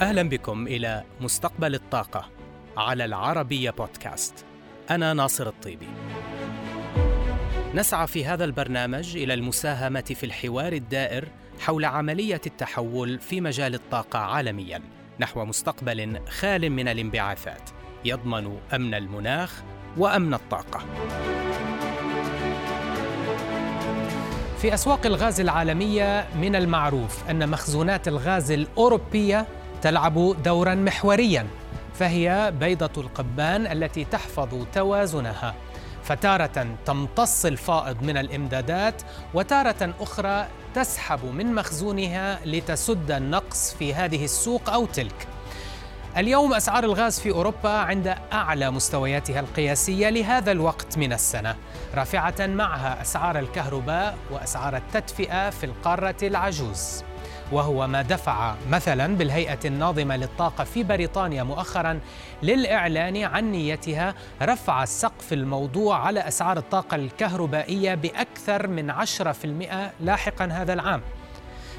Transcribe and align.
أهلا 0.00 0.22
بكم 0.22 0.66
إلى 0.66 1.04
مستقبل 1.20 1.74
الطاقة 1.74 2.28
على 2.76 3.04
العربية 3.04 3.70
بودكاست. 3.70 4.44
أنا 4.90 5.12
ناصر 5.12 5.48
الطيبي. 5.48 5.88
نسعى 7.74 8.06
في 8.06 8.24
هذا 8.24 8.44
البرنامج 8.44 9.16
إلى 9.16 9.34
المساهمة 9.34 10.00
في 10.00 10.26
الحوار 10.26 10.72
الدائر 10.72 11.28
حول 11.60 11.84
عملية 11.84 12.40
التحول 12.46 13.18
في 13.18 13.40
مجال 13.40 13.74
الطاقة 13.74 14.18
عالميا 14.18 14.82
نحو 15.20 15.44
مستقبل 15.44 16.20
خال 16.28 16.70
من 16.70 16.88
الانبعاثات 16.88 17.70
يضمن 18.04 18.58
أمن 18.74 18.94
المناخ 18.94 19.62
وأمن 19.96 20.34
الطاقة. 20.34 20.84
في 24.58 24.74
أسواق 24.74 25.06
الغاز 25.06 25.40
العالمية 25.40 26.26
من 26.40 26.56
المعروف 26.56 27.30
أن 27.30 27.48
مخزونات 27.48 28.08
الغاز 28.08 28.50
الأوروبية 28.50 29.46
تلعب 29.84 30.42
دورا 30.42 30.74
محوريا 30.74 31.46
فهي 31.94 32.52
بيضة 32.60 33.02
القبان 33.02 33.66
التي 33.66 34.04
تحفظ 34.04 34.66
توازنها. 34.74 35.54
فتارة 36.02 36.76
تمتص 36.86 37.46
الفائض 37.46 38.02
من 38.02 38.16
الإمدادات 38.16 39.02
وتارة 39.34 39.94
أخرى 40.00 40.46
تسحب 40.74 41.24
من 41.24 41.54
مخزونها 41.54 42.38
لتسد 42.44 43.10
النقص 43.10 43.74
في 43.74 43.94
هذه 43.94 44.24
السوق 44.24 44.70
أو 44.70 44.86
تلك. 44.86 45.26
اليوم 46.16 46.54
أسعار 46.54 46.84
الغاز 46.84 47.20
في 47.20 47.30
أوروبا 47.30 47.70
عند 47.70 48.14
أعلى 48.32 48.70
مستوياتها 48.70 49.40
القياسية 49.40 50.10
لهذا 50.10 50.52
الوقت 50.52 50.98
من 50.98 51.12
السنة. 51.12 51.56
رافعة 51.94 52.46
معها 52.46 53.02
أسعار 53.02 53.38
الكهرباء 53.38 54.16
وأسعار 54.30 54.76
التدفئة 54.76 55.50
في 55.50 55.66
القارة 55.66 56.16
العجوز. 56.22 57.04
وهو 57.54 57.86
ما 57.86 58.02
دفع. 58.02 58.54
مثلا 58.70 59.16
بالهيئة 59.16 59.58
الناظمة 59.64 60.16
للطاقة 60.16 60.64
في 60.64 60.82
بريطانيا 60.82 61.42
مؤخرا 61.42 62.00
للإعلان 62.42 63.16
عن 63.16 63.50
نيتها 63.50 64.14
رفع 64.42 64.82
السقف 64.82 65.32
الموضوع 65.32 66.06
على 66.06 66.20
أسعار 66.20 66.56
الطاقة 66.56 66.94
الكهربائية 66.94 67.94
بأكثر 67.94 68.66
من 68.66 68.90
10% 68.90 69.92
لاحقا 70.00 70.44
هذا 70.44 70.72
العام. 70.72 71.00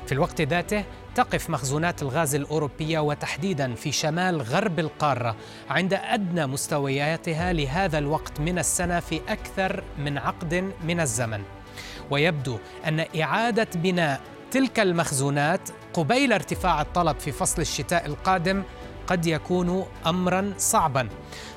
في 0.06 0.12
الوقت 0.12 0.42
ذاته 0.42 0.84
تقف 1.16 1.50
مخزونات 1.50 2.02
الغاز 2.02 2.36
الأوروبية 2.36 3.00
وتحديدا 3.00 3.76
في 3.76 3.92
شمال 3.92 4.42
غرب 4.42 4.80
القارة 4.80 5.36
عند 5.70 5.94
أدنى 5.94 6.46
مستوياتها 6.46 7.54
لهذا 7.54 7.98
الوقت 7.98 8.40
من 8.40 8.60
السنة 8.60 9.00
في 9.00 9.22
أكثر 9.30 9.84
من 9.98 10.18
عقد 10.18 10.72
من 10.84 11.00
الزمن. 11.00 11.44
ويبدو 12.12 12.58
أن 12.88 13.06
إعادة 13.22 13.68
بناء 13.76 14.22
تلك 14.56 14.80
المخزونات 14.80 15.70
قبيل 15.94 16.34
ارتفاع 16.34 16.82
الطلب 16.82 17.20
في 17.20 17.32
فصل 17.32 17.62
الشتاء 17.62 18.06
القادم 18.06 18.64
قد 19.08 19.26
يكون 19.26 19.86
امرا 20.08 20.54
صعبا. 20.58 21.10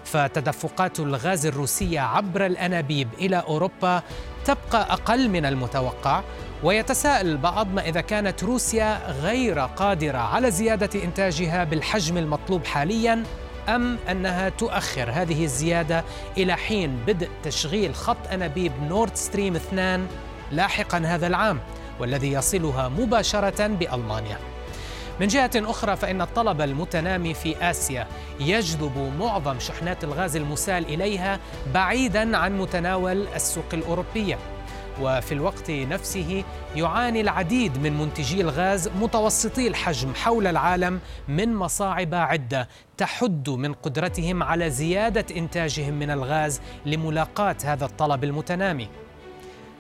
فتدفقات 0.05 1.01
الغاز 1.01 1.47
الروسية 1.47 2.01
عبر 2.01 2.47
الأنابيب 2.47 3.09
إلى 3.19 3.37
أوروبا 3.37 4.03
تبقى 4.45 4.93
أقل 4.93 5.29
من 5.29 5.47
المتوقع 5.47 6.23
ويتساءل 6.63 7.27
البعض 7.27 7.75
ما 7.75 7.89
إذا 7.89 8.01
كانت 8.01 8.45
روسيا 8.45 9.11
غير 9.11 9.59
قادرة 9.59 10.19
على 10.19 10.51
زيادة 10.51 11.05
إنتاجها 11.05 11.65
بالحجم 11.65 12.19
المطلوب 12.19 12.65
حاليا 12.65 13.23
أم 13.69 13.99
أنها 14.11 14.49
تؤخر 14.49 15.11
هذه 15.11 15.45
الزيادة 15.45 16.05
إلى 16.37 16.57
حين 16.57 16.99
بدء 17.07 17.29
تشغيل 17.43 17.95
خط 17.95 18.29
أنابيب 18.33 18.73
نورد 18.89 19.17
ستريم 19.17 19.57
2 19.57 20.07
لاحقا 20.53 20.99
هذا 20.99 21.27
العام. 21.27 21.61
والذي 22.01 22.33
يصلها 22.33 22.89
مباشرة 22.89 23.67
بألمانيا. 23.67 24.39
من 25.21 25.27
جهة 25.27 25.51
أخرى 25.57 25.97
فإن 25.97 26.21
الطلب 26.21 26.61
المتنامي 26.61 27.35
في 27.35 27.71
آسيا 27.71 28.06
يجذب 28.41 29.12
معظم 29.19 29.59
شحنات 29.59 30.05
الغاز 30.05 30.37
المسال 30.37 30.84
إليها 30.84 31.39
بعيدا 31.75 32.37
عن 32.37 32.59
متناول 32.59 33.27
السوق 33.34 33.65
الأوروبية. 33.72 34.39
وفي 35.03 35.33
الوقت 35.33 35.71
نفسه 35.71 36.45
يعاني 36.77 37.21
العديد 37.21 37.78
من 37.78 37.99
منتجي 37.99 38.41
الغاز 38.41 38.89
متوسطي 39.01 39.69
الحجم 39.69 40.15
حول 40.15 40.47
العالم 40.47 41.01
من 41.28 41.55
مصاعب 41.55 42.15
عدة 42.15 42.69
تحد 42.97 43.51
من 43.51 43.72
قدرتهم 43.72 44.43
على 44.43 44.71
زيادة 44.71 45.37
إنتاجهم 45.37 45.95
من 45.95 46.11
الغاز 46.11 46.61
لملاقاة 46.87 47.56
هذا 47.65 47.84
الطلب 47.84 48.25
المتنامي. 48.25 48.89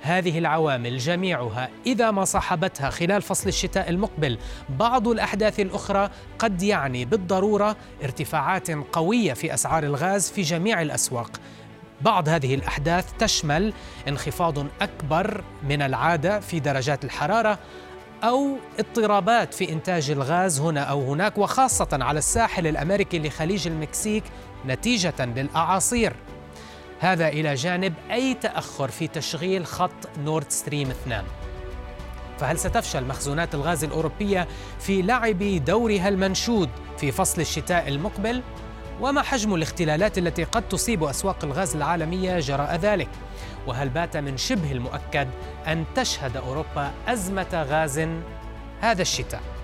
هذه 0.08 0.38
العوامل 0.38 0.98
جميعها 0.98 1.68
إذا 1.86 2.10
ما 2.10 2.24
صاحبتها 2.24 2.90
خلال 2.90 3.22
فصل 3.22 3.48
الشتاء 3.48 3.90
المقبل 3.90 4.38
بعض 4.68 5.08
الأحداث 5.08 5.60
الأخرى 5.60 6.10
قد 6.38 6.62
يعني 6.62 7.04
بالضرورة 7.04 7.76
ارتفاعات 8.02 8.70
قوية 8.70 9.32
في 9.32 9.54
أسعار 9.54 9.84
الغاز 9.84 10.30
في 10.30 10.42
جميع 10.42 10.82
الأسواق. 10.82 11.30
بعض 12.00 12.28
هذه 12.28 12.54
الأحداث 12.54 13.06
تشمل 13.18 13.72
انخفاض 14.08 14.66
أكبر 14.80 15.44
من 15.68 15.82
العادة 15.82 16.40
في 16.40 16.60
درجات 16.60 17.04
الحرارة 17.04 17.58
أو 18.24 18.56
اضطرابات 18.78 19.54
في 19.54 19.72
إنتاج 19.72 20.10
الغاز 20.10 20.60
هنا 20.60 20.80
أو 20.80 21.12
هناك 21.12 21.38
وخاصة 21.38 21.88
على 21.92 22.18
الساحل 22.18 22.66
الأمريكي 22.66 23.18
لخليج 23.18 23.66
المكسيك 23.66 24.24
نتيجة 24.66 25.24
للأعاصير. 25.24 26.12
هذا 27.00 27.28
إلى 27.28 27.54
جانب 27.54 27.94
أي 28.10 28.34
تأخر 28.34 28.88
في 28.88 29.08
تشغيل 29.08 29.66
خط 29.66 30.08
نورد 30.18 30.50
ستريم 30.50 30.90
2 30.90 31.24
فهل 32.38 32.58
ستفشل 32.58 33.04
مخزونات 33.04 33.54
الغاز 33.54 33.84
الأوروبية 33.84 34.48
في 34.80 35.02
لعب 35.02 35.38
دورها 35.64 36.08
المنشود 36.08 36.70
في 36.98 37.12
فصل 37.12 37.40
الشتاء 37.40 37.88
المقبل؟ 37.88 38.42
وما 39.00 39.22
حجم 39.22 39.54
الاختلالات 39.54 40.18
التي 40.18 40.44
قد 40.44 40.68
تصيب 40.68 41.04
أسواق 41.04 41.44
الغاز 41.44 41.76
العالمية 41.76 42.38
جراء 42.38 42.76
ذلك؟ 42.76 43.08
وهل 43.66 43.88
بات 43.88 44.16
من 44.16 44.36
شبه 44.36 44.72
المؤكد 44.72 45.28
أن 45.66 45.84
تشهد 45.94 46.36
أوروبا 46.36 46.92
أزمة 47.08 47.66
غاز 47.68 48.08
هذا 48.80 49.02
الشتاء؟ 49.02 49.57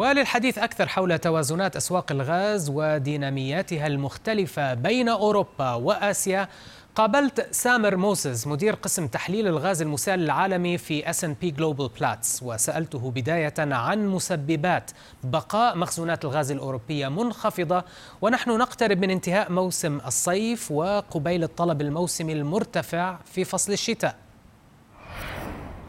وللحديث 0.00 0.58
أكثر 0.58 0.88
حول 0.88 1.18
توازنات 1.18 1.76
أسواق 1.76 2.12
الغاز 2.12 2.70
ودينامياتها 2.74 3.86
المختلفة 3.86 4.74
بين 4.74 5.08
أوروبا 5.08 5.74
وآسيا 5.74 6.48
قابلت 6.94 7.48
سامر 7.50 7.96
موسز 7.96 8.48
مدير 8.48 8.74
قسم 8.74 9.06
تحليل 9.06 9.46
الغاز 9.46 9.82
المسال 9.82 10.24
العالمي 10.24 10.78
في 10.78 11.10
S&P 11.10 11.50
Global 11.50 11.88
Platts 11.88 12.42
وسألته 12.42 13.10
بداية 13.10 13.54
عن 13.58 14.06
مسببات 14.06 14.90
بقاء 15.24 15.76
مخزونات 15.76 16.24
الغاز 16.24 16.50
الأوروبية 16.50 17.08
منخفضة 17.08 17.84
ونحن 18.22 18.50
نقترب 18.50 18.98
من 18.98 19.10
انتهاء 19.10 19.52
موسم 19.52 20.00
الصيف 20.06 20.70
وقبيل 20.70 21.42
الطلب 21.42 21.80
الموسمي 21.80 22.32
المرتفع 22.32 23.18
في 23.24 23.44
فصل 23.44 23.72
الشتاء. 23.72 24.16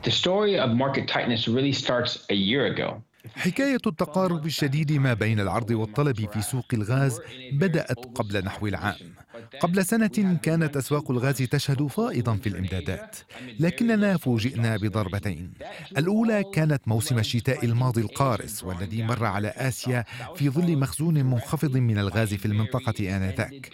The 0.03 0.11
story 0.11 0.59
of 0.59 0.69
market 0.69 1.07
tightness 1.07 1.47
really 1.47 1.73
starts 1.73 2.25
a 2.29 2.35
year 2.35 2.65
ago. 2.65 3.01
حكاية 3.27 3.75
التقارب 3.87 4.45
الشديد 4.45 4.91
ما 4.91 5.13
بين 5.13 5.39
العرض 5.39 5.71
والطلب 5.71 6.29
في 6.33 6.41
سوق 6.41 6.65
الغاز 6.73 7.21
بدأت 7.51 8.05
قبل 8.15 8.43
نحو 8.45 8.67
العام. 8.67 9.20
قبل 9.59 9.85
سنة 9.85 10.37
كانت 10.43 10.77
أسواق 10.77 11.11
الغاز 11.11 11.35
تشهد 11.35 11.87
فائضا 11.87 12.35
في 12.35 12.49
الإمدادات. 12.49 13.15
لكننا 13.59 14.17
فوجئنا 14.17 14.77
بضربتين. 14.77 15.53
الأولى 15.97 16.43
كانت 16.53 16.87
موسم 16.87 17.19
الشتاء 17.19 17.65
الماضي 17.65 18.01
القارس 18.01 18.63
والذي 18.63 19.03
مر 19.03 19.25
على 19.25 19.47
آسيا 19.47 20.05
في 20.35 20.49
ظل 20.49 20.77
مخزون 20.77 21.25
منخفض 21.25 21.77
من 21.77 21.97
الغاز 21.97 22.33
في 22.33 22.45
المنطقة 22.45 23.17
آنذاك. 23.17 23.69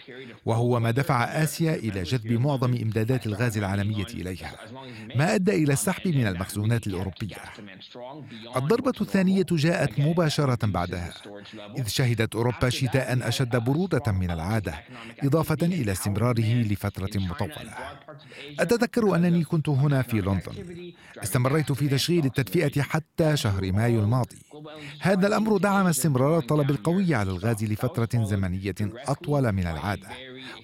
وهو 0.46 0.80
ما 0.80 0.90
دفع 0.90 1.24
آسيا 1.24 1.74
إلى 1.74 2.02
جذب 2.02 2.32
معظم 2.32 2.74
إمدادات 2.74 3.26
الغاز 3.26 3.58
العالمية 3.58 4.06
إليها. 4.14 4.54
ما 5.16 5.34
أدى 5.34 5.64
إلى 5.64 5.72
السحب 5.72 6.08
من 6.08 6.26
المخزونات 6.26 6.86
الأوروبية. 6.86 7.36
الضربة 8.56 8.94
الثانية 9.00 9.46
جاءت 9.50 9.98
مباشرة 9.98 10.66
بعدها. 10.66 11.12
إذ 11.78 11.86
شهدت 11.86 12.34
أوروبا 12.34 12.70
شتاء 12.70 13.28
أشد 13.28 13.56
برودة 13.56 14.12
من 14.12 14.30
العادة 14.30 14.74
إضافة 15.22 15.47
إلى 15.52 15.92
استمراره 15.92 16.54
لفترة 16.54 17.10
مطولة. 17.16 17.74
أتذكر 18.60 19.14
أنني 19.16 19.44
كنت 19.44 19.68
هنا 19.68 20.02
في 20.02 20.20
لندن. 20.20 20.92
استمريت 21.22 21.72
في 21.72 21.88
تشغيل 21.88 22.24
التدفئة 22.24 22.82
حتى 22.82 23.36
شهر 23.36 23.72
مايو 23.72 24.00
الماضي. 24.00 24.38
هذا 25.00 25.26
الأمر 25.26 25.56
دعم 25.56 25.86
استمرار 25.86 26.38
الطلب 26.38 26.70
القوي 26.70 27.14
على 27.14 27.30
الغاز 27.30 27.64
لفترة 27.64 28.24
زمنية 28.24 28.74
أطول 28.80 29.52
من 29.52 29.66
العادة. 29.66 30.08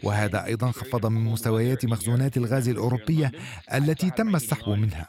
وهذا 0.02 0.44
أيضا 0.44 0.70
خفض 0.70 1.06
من 1.06 1.24
مستويات 1.24 1.84
مخزونات 1.84 2.36
الغاز 2.36 2.68
الأوروبية 2.68 3.32
التي 3.74 4.10
تم 4.10 4.36
السحب 4.36 4.68
منها. 4.68 5.06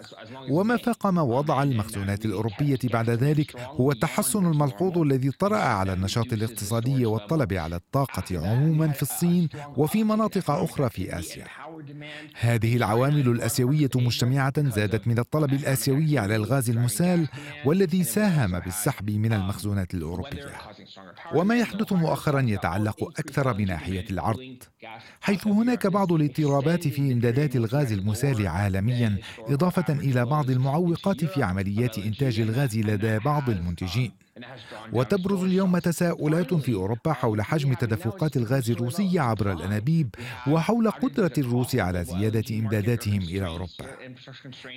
وما 0.50 0.78
فاقم 0.78 1.18
وضع 1.18 1.64
المخزونات 1.64 2.26
الأوروبية 2.26 2.80
بعد 2.84 3.10
ذلك 3.10 3.58
هو 3.58 3.92
التحسن 3.92 4.46
الملحوظ 4.46 4.98
الذي 4.98 5.32
طرأ 5.32 5.58
على 5.58 5.94
النشاط 5.94 6.34
الاقتصادي 6.34 7.06
والطلب 7.06 7.54
على 7.54 7.76
الطاقة 7.76 8.48
عموما 8.50 8.88
في 8.88 9.02
الصين 9.02 9.50
وفي 9.78 10.04
مناطق 10.04 10.52
أخرى 10.52 10.90
في 10.90 11.20
آسيا. 11.20 11.46
هذه 12.40 12.76
العوامل 12.76 13.28
الآسيوية 13.30 13.90
مجتمعة 13.96 14.70
زادت 14.70 15.08
من 15.08 15.20
الطلب 15.20 15.54
الآسيوي 15.54 16.20
على 16.20 16.36
الغاز 16.36 16.70
المسال 16.70 17.28
والذي 17.66 18.04
ساهم 18.04 18.60
بالسحب 18.60 19.12
من 19.12 19.34
المخزونات 19.34 19.94
الأوروبية. 19.94 20.52
وما 21.34 21.56
يحدث 21.56 21.94
مؤخرا 21.94 22.42
يتعلق 22.42 23.04
أكثر 23.20 23.54
بناحية 23.54 24.06
العرض 24.10 24.58
حيث 25.22 25.48
هناك 25.48 25.88
بعض 25.88 26.12
الاضطرابات 26.12 26.88
في 26.88 27.02
إمدادات 27.14 27.56
الغاز 27.56 27.92
المسال 27.92 28.48
عالميا 28.48 29.18
إضافة 29.40 29.94
إلى 29.94 30.26
بعض 30.26 30.50
المعوقات 30.50 31.26
في 31.26 31.44
عمليات 31.44 31.98
إنتاج 31.98 32.40
الغاز 32.40 32.78
لدى 32.78 33.20
بعض 33.20 33.50
المنتجين. 33.50 34.25
وتبرز 34.94 35.44
اليوم 35.44 35.78
تساؤلات 35.78 36.54
في 36.54 36.74
أوروبا 36.74 37.14
حول 37.14 37.42
حجم 37.42 37.74
تدفقات 37.74 38.38
الغاز 38.38 38.72
الروسيه 38.72 39.22
عبر 39.22 39.52
الأنابيب 39.52 40.16
وحول 40.48 40.92
قدرة 40.92 41.32
الروس 41.38 41.76
على 41.76 42.04
زيادة 42.04 42.44
إمداداتهم 42.60 43.22
إلى 43.22 43.46
أوروبا. 43.46 43.86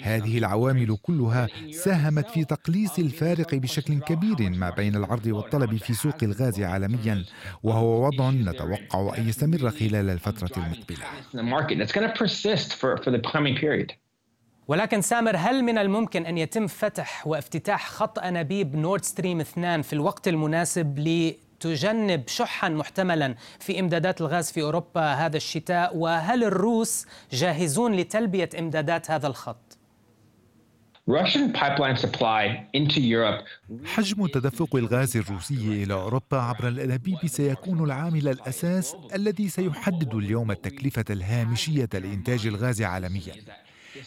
هذه 0.02 0.38
العوامل 0.38 0.96
كلها 1.02 1.48
ساهمت 1.70 2.30
في 2.30 2.44
تقليص 2.44 2.98
الفارق 2.98 3.54
بشكل 3.54 3.98
كبير 4.00 4.50
ما 4.50 4.70
بين 4.70 4.96
العرض 4.96 5.26
والطلب 5.26 5.76
في 5.76 5.94
سوق 5.94 6.16
الغاز 6.22 6.60
عالميا 6.60 7.24
وهو 7.62 8.06
وضع 8.06 8.30
نتوقع 8.30 9.18
أن 9.18 9.28
يستمر 9.28 9.70
خلال 9.70 10.10
الفترة 10.10 10.50
المقبلة. 10.56 11.04
ولكن 14.68 15.00
سامر 15.00 15.36
هل 15.36 15.62
من 15.62 15.78
الممكن 15.78 16.26
أن 16.26 16.38
يتم 16.38 16.66
فتح 16.66 17.26
وافتتاح 17.26 17.88
خط 17.90 18.18
أنابيب 18.18 18.76
نورد 18.76 19.04
ستريم 19.04 19.40
2 19.40 19.82
في 19.82 19.92
الوقت 19.92 20.28
المناسب 20.28 20.98
لتجنب 20.98 22.28
شحا 22.28 22.68
محتملا 22.68 23.34
في 23.60 23.80
إمدادات 23.80 24.20
الغاز 24.20 24.50
في 24.52 24.62
أوروبا 24.62 25.12
هذا 25.12 25.36
الشتاء؟ 25.36 25.96
وهل 25.96 26.44
الروس 26.44 27.06
جاهزون 27.32 27.96
لتلبية 27.96 28.48
إمدادات 28.58 29.10
هذا 29.10 29.26
الخط؟ 29.26 29.78
حجم 33.84 34.26
تدفق 34.26 34.76
الغاز 34.76 35.16
الروسي 35.16 35.82
إلى 35.82 35.94
أوروبا 35.94 36.36
عبر 36.36 36.68
الأنابيب 36.68 37.18
سيكون 37.26 37.84
العامل 37.84 38.28
الأساس 38.28 38.96
الذي 39.14 39.48
سيحدد 39.48 40.14
اليوم 40.14 40.50
التكلفة 40.50 41.04
الهامشية 41.10 41.88
لإنتاج 41.94 42.46
الغاز 42.46 42.82
عالميا. 42.82 43.34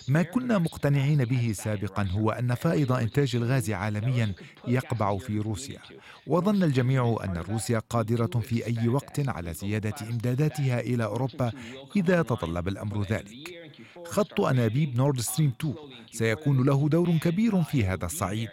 ما 0.08 0.22
كنا 0.24 0.58
مقتنعين 0.58 1.26
به 1.26 1.54
سابقا 1.54 2.04
هو 2.04 2.32
أن 2.32 2.56
فائض 2.56 2.92
إنتاج 2.92 3.36
الغاز 3.36 3.72
عالميا 3.72 4.34
يقبع 4.68 5.18
في 5.18 5.40
روسيا. 5.40 5.80
وظن 6.28 6.64
الجميع 6.64 7.18
أن 7.24 7.38
روسيا 7.38 7.80
قادرة 7.80 8.40
في 8.40 8.66
أي 8.66 8.88
وقت 8.88 9.30
على 9.30 9.54
زيادة 9.54 9.96
إمداداتها 10.02 10.80
إلى 10.80 11.04
أوروبا 11.04 11.52
إذا 11.96 12.22
تطلب 12.22 12.68
الأمر 12.68 13.04
ذلك. 13.04 13.72
خط 14.06 14.42
أنابيب 14.42 14.96
نورد 14.96 15.20
ستريم 15.20 15.54
2 15.62 15.76
سيكون 16.12 16.66
له 16.66 16.90
دور 16.90 17.18
كبير 17.18 17.64
في 17.64 17.86
هذا 17.86 18.06
الصعيد. 18.06 18.50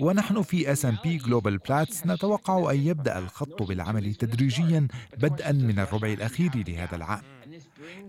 ونحن 0.00 0.42
في 0.42 0.72
S&P 0.72 1.16
Global 1.16 1.58
Platts 1.58 2.06
نتوقع 2.06 2.70
أن 2.70 2.86
يبدأ 2.86 3.18
الخط 3.18 3.62
بالعمل 3.62 4.14
تدريجيا 4.14 4.88
بدءا 5.18 5.52
من 5.52 5.78
الربع 5.78 6.08
الأخير 6.08 6.50
لهذا 6.68 6.96
العام. 6.96 7.22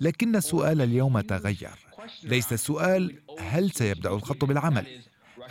لكن 0.01 0.35
السؤال 0.35 0.81
اليوم 0.81 1.19
تغير. 1.19 1.86
ليس 2.23 2.53
السؤال 2.53 3.21
هل 3.39 3.71
سيبدأ 3.71 4.09
الخط 4.09 4.45
بالعمل. 4.45 4.85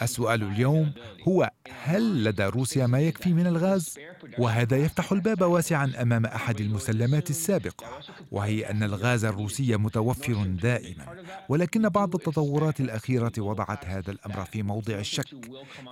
السؤال 0.03 0.43
اليوم 0.43 0.93
هو 1.29 1.51
هل 1.83 2.25
لدى 2.25 2.45
روسيا 2.45 2.87
ما 2.87 3.01
يكفي 3.01 3.33
من 3.33 3.47
الغاز؟ 3.47 3.99
وهذا 4.39 4.77
يفتح 4.77 5.13
الباب 5.13 5.43
واسعا 5.43 5.93
أمام 6.03 6.27
أحد 6.27 6.61
المسلمات 6.61 7.31
السابقة. 7.31 7.87
وهي 8.31 8.71
أن 8.71 8.83
الغاز 8.83 9.25
الروسي 9.25 9.77
متوفر 9.77 10.45
دائما. 10.47 11.07
ولكن 11.49 11.89
بعض 11.89 12.15
التطورات 12.15 12.81
الأخيرة 12.81 13.33
وضعت 13.39 13.87
هذا 13.87 14.11
الأمر 14.11 14.45
في 14.45 14.63
موضع 14.63 14.99
الشك. 14.99 15.35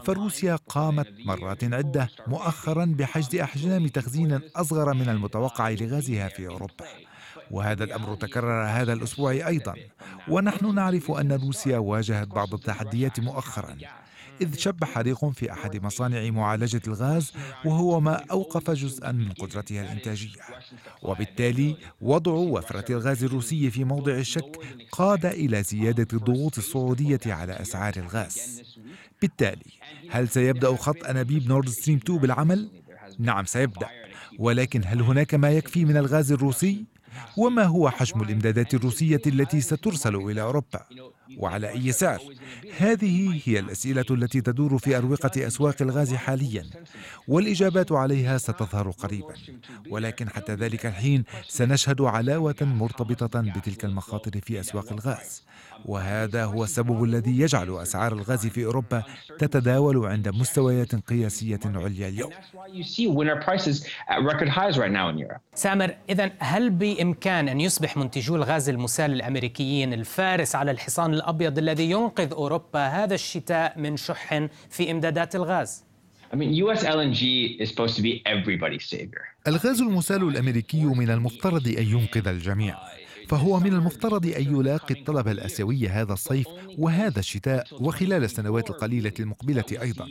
فروسيا 0.05 0.57
قامت 0.69 1.09
مرات 1.25 1.65
عدة 1.65 2.09
مؤخرا 2.27 2.95
بحشد 2.99 3.35
أحجام 3.35 3.87
تخزين 3.87 4.41
أصغر 4.57 4.95
من 4.95 5.09
المتوقع 5.09 5.71
لغازها 5.71 6.29
في 6.29 6.47
أوروبا. 6.47 6.85
وهذا 7.51 7.85
الامر 7.85 8.15
تكرر 8.15 8.65
هذا 8.65 8.93
الأسبوع 8.93 9.33
أيضا 9.33 9.75
ونحن 10.29 10.75
نعرف 10.75 11.11
ان 11.11 11.33
روسيا 11.33 11.79
واجهت 11.79 12.29
بعض 12.29 12.55
التحديات 12.55 13.21
مؤخرا 13.21 13.77
إذ 14.41 14.57
شب 14.57 14.85
حريق 14.85 15.25
في 15.25 15.53
أحد 15.53 15.83
مصانع 15.83 16.31
معالجة 16.31 16.81
الغاز 16.87 17.33
وهو 17.65 18.01
ما 18.01 18.25
أوقف 18.31 18.71
جزءا 18.71 19.13
من 19.13 19.33
قدرتها 19.33 19.83
الإنتاجية 19.83 20.41
وبالتالي 21.03 21.77
وضع 22.01 22.33
وفرة 22.33 22.93
الغاز 22.93 23.25
الروسي 23.25 23.71
في 23.71 23.85
موضع 23.85 24.13
الشك 24.13 24.59
قاد 24.93 25.27
إلى 25.27 25.63
زيادة 25.63 26.07
الضغوط 26.13 26.59
الصعودية 26.59 27.21
على 27.27 27.53
أسعار 27.53 27.93
الغاز 27.97 28.63
بالتالي 29.23 29.73
هل 30.11 30.29
سيبدأ 30.29 30.77
خط 30.77 31.05
أنابيب 31.05 31.49
نورد 31.49 31.69
ستريم 31.69 31.99
2 31.99 32.19
بالعمل؟ 32.19 32.69
نعم 33.19 33.45
سيبدأ 33.45 33.89
ولكن 34.39 34.83
هل 34.85 35.03
هناك 35.03 35.35
ما 35.35 35.51
يكفي 35.51 35.85
من 35.85 35.97
الغاز 35.97 36.33
الروسي؟ 36.33 36.85
وما 37.37 37.65
هو 37.65 37.91
حجم 37.91 38.23
الإمدادات 38.23 38.75
الروسية 38.75 39.23
التي 39.27 39.61
سترسل 39.61 40.15
إلى 40.17 40.43
أوروبا؟ 40.43 40.81
وعلى 41.39 41.71
أي 41.71 41.93
سعر 41.93 42.21
هذه 42.79 43.41
هي 43.45 43.59
الأسئلة 43.59 44.05
التي 44.11 44.41
تدور 44.41 44.79
في 44.79 44.97
أروقة 44.97 45.47
أسواق 45.47 45.77
الغاز 45.81 46.15
حاليا 46.15 46.67
والإجابات 47.29 47.93
عليها 47.93 48.39
ستظهر 48.39 48.91
قريبا. 48.91 49.35
ولكن 49.91 50.29
حتى 50.29 50.55
ذلك 50.55 50.87
الحين 50.87 51.25
سنشهد 51.49 52.01
علاوة 52.01 52.57
مرتبطة 52.61 53.41
بتلك 53.41 53.85
المخاطر 53.85 54.41
في 54.41 54.61
أسواق 54.61 54.93
الغاز. 54.93 55.45
وهذا 55.85 56.45
هو 56.45 56.65
السبب 56.65 57.05
الذي 57.05 57.41
يجعل 57.41 57.77
أسعار 57.83 58.13
الغاز 58.13 58.47
في 58.47 58.65
أوروبا 58.65 59.03
تتداول 59.39 60.07
عند 60.07 60.29
مستويات 60.29 60.95
قياسية 60.95 61.61
عليا 61.65 62.09
اليوم. 62.09 62.31
سامر 65.55 65.95
اذا 66.11 66.31
هل 66.39 66.71
بإمكان 66.71 67.49
أن 67.49 67.61
يصبح 67.61 67.97
منتجو 67.97 68.37
الغاز 68.37 68.69
المسال 68.69 69.13
الأمريكيين 69.13 69.93
الفارس 69.93 70.55
على 70.55 70.71
الحصان 70.71 71.14
الأبيض 71.15 71.59
الذي 71.59 71.91
ينقذ 71.91 72.33
أوروبا 72.33 72.87
هذا 72.87 73.15
الشتاء 73.15 73.79
من 73.79 73.97
شح 73.97 74.49
في 74.71 74.91
إمدادات 74.91 75.35
الغاز. 75.37 75.85
الغاز 79.47 79.81
المسال 79.81 80.29
الأمريكي 80.29 80.85
من 80.85 81.11
المفترض 81.11 81.69
أن 81.69 81.87
ينقذ 81.87 82.29
الجميع. 82.29 82.79
فهو 83.29 83.61
من 83.61 83.73
المفترض 83.73 84.27
أن 84.27 84.57
يلاقي 84.57 84.95
الطلب 84.95 85.29
الآسيوي 85.29 85.89
هذا 85.89 86.13
الصيف 86.13 86.47
وهذا 86.79 87.19
الشتاء 87.19 87.67
وخلال 87.73 88.25
السنوات 88.25 88.71
القليلة 88.71 89.13
المقبلة 89.21 89.65
أيضا. 89.83 90.09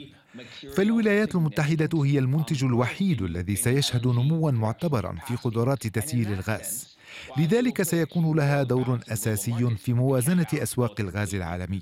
فالولايات 0.76 1.36
المتحدة 1.36 2.04
هي 2.04 2.20
المنتج 2.20 2.64
الوحيد 2.64 3.22
الذي 3.22 3.56
سيشهد 3.56 4.08
نموا 4.08 4.52
معتبرا 4.52 5.16
في 5.28 5.36
قدرات 5.36 5.88
تسييل 5.88 6.34
الغاز. 6.34 6.93
لذلك 7.38 7.82
سيكون 7.84 8.38
لها 8.38 8.64
دور 8.64 9.00
أساسي 9.10 9.76
في 9.78 9.94
موازنة 9.94 10.48
أسواق 10.54 10.96
الغاز 11.00 11.36
العالمية. 11.36 11.82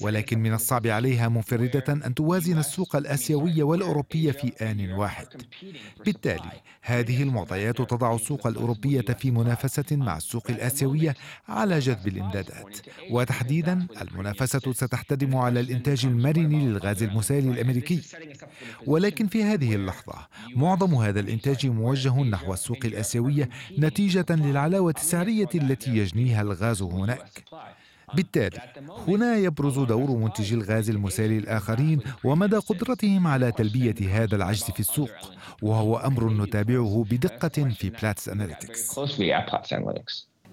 ولكن 0.00 0.38
من 0.38 0.54
الصعب 0.54 0.86
عليها 0.86 1.28
منفردة 1.28 1.84
أن 1.88 2.14
توازن 2.14 2.58
السوق 2.58 2.96
الآسيوي 2.96 3.62
والاوروبي 3.62 4.32
في 4.32 4.52
آن 4.70 4.92
واحد. 4.92 5.26
بالتالي 6.06 6.50
هذه 6.82 7.22
المعطيات 7.22 7.76
تضع 7.82 8.14
السوق 8.14 8.46
الأوروبية 8.46 9.00
في 9.00 9.30
منافسة 9.30 9.96
مع 9.96 10.16
السوق 10.16 10.50
الآسيوية 10.50 11.14
على 11.48 11.78
جذب 11.78 12.08
الإمدادات. 12.08 12.78
وتحديدا 13.10 13.86
المنافسة 14.02 14.72
ستحتدم 14.72 15.36
على 15.36 15.60
الإنتاج 15.60 16.06
المرن 16.06 16.64
للغاز 16.68 17.02
المسال 17.02 17.48
الأمريكي. 17.48 18.02
ولكن 18.86 19.26
في 19.26 19.44
هذه 19.44 19.74
اللحظة 19.74 20.14
معظم 20.56 20.94
هذا 20.94 21.20
الإنتاج 21.20 21.66
موجه 21.66 22.22
نحو 22.22 22.52
السوق 22.52 22.78
الآسيوية 22.84 23.48
نتيجة 23.78 24.26
للعلاوة 24.30 24.94
السعرية 24.96 25.48
التي 25.54 25.90
يجنيها 25.96 26.42
الغاز 26.42 26.82
هناك. 26.82 27.44
بالتالي 28.14 28.60
هنا 29.08 29.36
يبرز 29.36 29.78
دور 29.78 30.10
منتجي 30.10 30.54
الغاز 30.54 30.90
المسالي 30.90 31.38
الآخرين 31.38 32.00
ومدى 32.24 32.56
قدرتهم 32.56 33.26
على 33.26 33.52
تلبية 33.52 34.22
هذا 34.22 34.36
العجز 34.36 34.62
في 34.64 34.80
السوق 34.80 35.10
وهو 35.62 35.96
أمر 35.96 36.32
نتابعه 36.32 37.04
بدقة 37.10 37.68
في 37.70 37.90
Platts 37.90 38.28
Analytics 38.28 38.98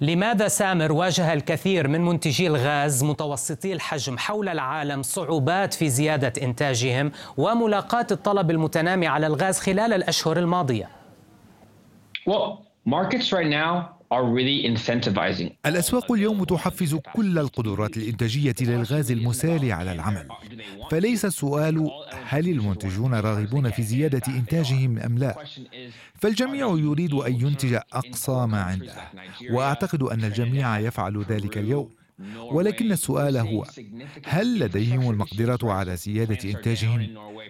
لماذا 0.01 0.47
سامر 0.47 0.91
واجه 0.91 1.33
الكثير 1.33 1.87
من 1.87 2.01
منتجي 2.01 2.47
الغاز 2.47 3.03
متوسطي 3.03 3.73
الحجم 3.73 4.17
حول 4.17 4.49
العالم 4.49 5.01
صعوبات 5.03 5.73
في 5.73 5.89
زيادة 5.89 6.33
إنتاجهم 6.41 7.11
وملاقاة 7.37 8.07
الطلب 8.11 8.51
المتنامي 8.51 9.07
على 9.07 9.27
الغاز 9.27 9.59
خلال 9.59 9.93
الأشهر 9.93 10.37
الماضية؟ 10.39 10.89
Well, 12.29 12.65
markets 12.85 13.31
right 13.33 13.49
now 13.49 13.98
الأسواق 15.65 16.11
اليوم 16.11 16.43
تحفز 16.43 16.95
كل 17.13 17.39
القدرات 17.39 17.97
الإنتاجية 17.97 18.55
للغاز 18.61 19.11
المسال 19.11 19.71
على 19.71 19.91
العمل. 19.91 20.27
فليس 20.91 21.25
السؤال 21.25 21.89
هل 22.25 22.49
المنتجون 22.49 23.13
راغبون 23.13 23.71
في 23.71 23.83
زيادة 23.83 24.21
إنتاجهم 24.27 24.99
أم 24.99 25.17
لا؟ 25.17 25.35
فالجميع 26.15 26.67
يريد 26.77 27.13
أن 27.13 27.33
ينتج 27.33 27.73
أقصى 27.93 28.45
ما 28.47 28.61
عنده 28.61 28.93
وأعتقد 29.51 30.03
أن 30.03 30.23
الجميع 30.23 30.79
يفعل 30.79 31.23
ذلك 31.29 31.57
اليوم. 31.57 31.98
ولكن 32.51 32.91
السؤال 32.91 33.37
هو 33.37 33.65
هل 34.25 34.59
لديهم 34.59 35.09
المقدرة 35.09 35.71
على 35.71 35.95
زيادة 35.95 36.49
إنتاجهم؟ 36.49 37.07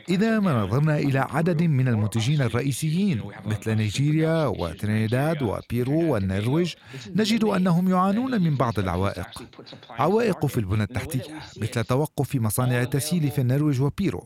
إذا 0.10 0.40
ما 0.40 0.64
نظرنا 0.64 0.98
إلى 0.98 1.20
عدد 1.20 1.64
من 1.64 1.88
المنتجين 1.88 2.42
الرئيسيين 2.42 3.22
مثل 3.46 3.76
نيجيريا 3.76 4.46
وترينيداد 4.46 5.42
وبيرو 5.44 6.14
والنرويج 6.14 6.74
نجد 7.16 7.44
أنهم 7.44 7.90
يعانون 7.90 8.42
من 8.42 8.56
بعض 8.56 8.80
العوائق 8.80 9.44
عوائق 9.90 10.46
في 10.46 10.58
البنى 10.58 10.84
التحتية 10.84 11.22
مثل 11.58 11.84
توقف 11.84 12.36
مصانع 12.36 12.82
التسييل 12.82 13.32
في 13.32 13.42
النرويج 13.42 13.82
وبيرو 13.82 14.24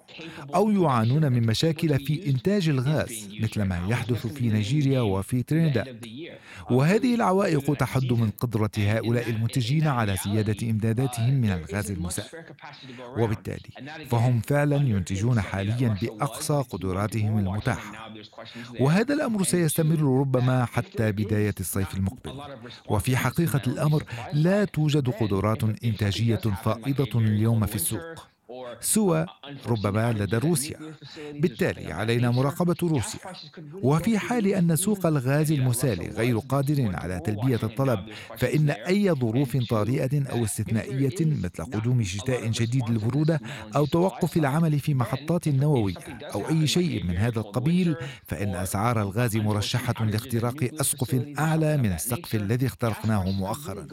أو 0.56 0.72
يعانون 0.72 1.32
من 1.32 1.46
مشاكل 1.46 2.00
في 2.06 2.30
إنتاج 2.30 2.70
الغاز 2.70 3.30
مثل 3.42 3.62
ما 3.62 3.88
يحدث 3.90 4.28
في 4.28 4.50
نيجيريا 4.50 5.02
وفي 5.02 5.44
ترينيداد 5.44 6.08
وهذه 6.72 7.16
العوائق 7.16 7.74
تحد 7.74 8.14
من 8.14 8.30
قدرة 8.30 8.72
هؤلاء 8.78 9.30
المنتجين 9.30 9.88
على 9.88 10.18
زيادة 10.34 10.70
إمداداتهم 10.70 11.34
من 11.34 11.52
الغاز 11.52 11.92
المسال 11.92 12.26
وبالتالي 13.18 13.70
فهم 14.10 14.42
فعلا 14.42 14.76
ينتجون 14.76 15.42
حاليا 15.42 15.98
بأقصى 16.02 16.64
قدراتهم 16.70 17.38
المتاحة. 17.38 18.14
وهذا 18.80 19.14
الأمر 19.14 19.44
سيستمر 19.44 20.20
ربما 20.20 20.66
حتى 20.66 21.12
بداية 21.12 21.56
الصيف 21.60 21.94
المقبل. 21.96 22.42
وفي 22.90 23.18
حقيقة 23.18 23.62
الأمر 23.68 24.04
لا 24.34 24.66
توجد 24.66 25.10
قدرات 25.10 25.64
إنتاجية 25.64 26.36
فائضة 26.36 27.20
اليوم 27.20 27.66
في 27.66 27.76
السوق. 27.76 28.33
سوى 28.80 29.26
ربما 29.68 30.12
لدى 30.14 30.38
روسيا. 30.38 30.78
بالتالي 31.34 31.92
علينا 31.94 32.32
مراقبة 32.32 32.76
روسيا. 32.84 33.20
وفي 33.74 34.18
حال 34.18 34.48
أن 34.48 34.76
سوق 34.76 35.06
الغاز 35.06 35.52
المسال 35.52 36.00
غير 36.02 36.38
قادر 36.40 36.96
على 36.96 37.20
تلبية 37.20 37.60
الطلب 37.64 38.00
فإن 38.38 38.70
أي 38.70 39.12
ظروف 39.12 39.58
طارئة 39.70 40.32
أو 40.32 40.44
استثنائية 40.44 41.20
مثل 41.20 41.64
قدوم 41.64 42.04
شتاء 42.04 42.52
شديد 42.52 42.90
البرودة 42.90 43.40
أو 43.76 43.86
توقف 43.86 44.38
العمل 44.38 44.80
في 44.80 44.94
محطات 44.94 45.48
نووية 45.48 45.96
أو 46.34 46.50
أي 46.50 46.68
شيء 46.68 47.04
من 47.04 47.18
هذا 47.18 47.40
القبيل 47.40 47.96
فإن 48.24 48.56
أسعار 48.56 49.02
الغاز 49.02 49.38
مرشحة 49.38 50.06
لاختراق 50.06 50.70
أسقف 50.82 51.26
أعلى 51.40 51.78
من 51.78 51.92
السقف 51.94 52.36
الذي 52.36 52.66
اخترقناه 52.66 53.32
مؤخرا. 53.32 53.88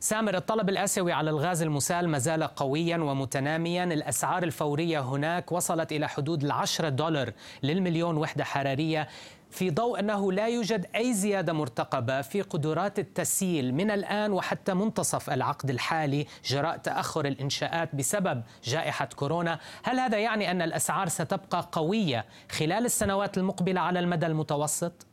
سامر 0.00 0.36
الطلب 0.36 0.68
الآسيوي 0.68 1.12
على 1.12 1.30
الغاز 1.30 1.62
المسال 1.62 2.08
ما 2.08 2.18
زال 2.18 2.42
قويا 2.42 2.96
ومتناميا. 2.96 3.84
الأسعار 3.84 4.42
الفورية 4.42 5.00
هناك 5.00 5.52
وصلت 5.52 5.92
إلى 5.92 6.08
حدود 6.08 6.44
العشرة 6.44 6.88
دولار 6.88 7.32
للمليون 7.62 8.16
وحدة 8.16 8.44
حرارية 8.44 9.08
في 9.50 9.70
ضوء 9.70 10.00
أنه 10.00 10.32
لا 10.32 10.46
يوجد 10.46 10.86
أي 10.96 11.14
زيادة 11.14 11.52
مرتقبة 11.52 12.22
في 12.22 12.42
قدرات 12.42 12.98
التسييل 12.98 13.74
من 13.74 13.90
الآن 13.90 14.32
وحتى 14.32 14.74
منتصف 14.74 15.30
العقد 15.30 15.70
الحالي. 15.70 16.26
جراء 16.44 16.76
تأخر 16.76 17.26
الإنشاءات 17.26 17.94
بسبب 17.94 18.42
جائحة 18.64 19.08
كورونا. 19.16 19.58
هل 19.82 20.00
هذا 20.00 20.18
يعني 20.18 20.50
أن 20.50 20.62
الأسعار 20.62 21.08
ستبقى 21.08 21.68
قوية 21.72 22.24
خلال 22.50 22.84
السنوات 22.84 23.38
المقبلة 23.38 23.80
على 23.80 23.98
المدى 23.98 24.26
المتوسط؟ 24.26 25.06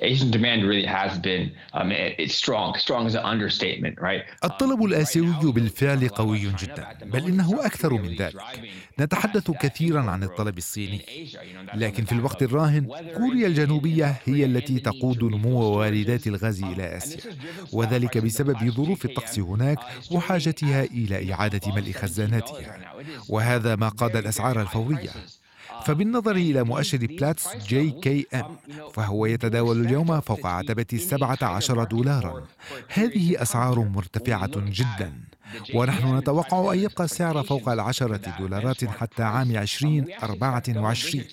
Asian 0.00 0.30
demand 0.30 0.60
really 0.70 0.86
has 0.86 1.18
been 1.18 1.44
um, 1.72 1.90
it's 2.22 2.34
strong. 2.34 2.68
Strong 2.78 3.06
is 3.06 3.14
an 3.14 3.24
understatement, 3.24 4.00
right? 4.00 4.22
الطلب 4.44 4.84
الآسيوي 4.84 5.52
بالفعل 5.52 6.08
قوي 6.08 6.52
جدا 6.58 6.98
بل 7.02 7.26
إنه 7.26 7.66
أكثر 7.66 7.92
من 7.92 8.16
ذلك. 8.16 8.34
نتحدث 9.00 9.50
كثيرا 9.50 10.00
عن 10.00 10.22
الطلب 10.22 10.58
الصيني. 10.58 11.00
لكن 11.74 12.04
في 12.04 12.12
الوقت 12.12 12.42
الراهن 12.42 12.86
كوريا 13.16 13.46
الجنوبية 13.46 14.16
هي 14.24 14.44
التي 14.44 14.80
تقود 14.80 15.24
نمو 15.24 15.60
واردات 15.60 16.26
الغاز 16.26 16.62
إلى 16.62 16.96
آسيا. 16.96 17.32
وذلك 17.72 18.18
بسبب 18.18 18.70
ظروف 18.70 19.04
الطقس 19.04 19.38
هناك 19.38 19.78
وحاجتها 20.10 20.84
إلى 20.84 21.32
إعادة 21.32 21.72
ملء 21.72 21.92
خزاناتها. 21.92 22.94
وهذا 23.28 23.76
ما 23.76 23.88
قاد 23.88 24.16
الأسعار 24.16 24.60
الفورية. 24.60 25.10
فبالنظر 25.84 26.36
إلى 26.36 26.64
مؤشر 26.64 26.98
Platts 26.98 27.56
JKM 27.56 28.56
فهو 28.92 29.26
يتداول 29.26 29.86
اليوم 29.86 30.20
فوق 30.20 30.46
عتبة 30.46 30.86
السبعة 30.92 31.38
عشر 31.42 31.84
دولارا. 31.84 32.44
هذه 32.88 33.42
أسعار 33.42 33.78
مرتفعة 33.78 34.50
جدا. 34.56 35.12
ونحن 35.74 36.16
نتوقع 36.16 36.72
أن 36.72 36.78
يبقى 36.78 37.04
السعر 37.04 37.42
فوق 37.42 37.68
العشرة 37.68 38.20
دولارات 38.38 38.84
حتى 38.84 39.22
عام 39.22 39.50
2024 39.50 41.24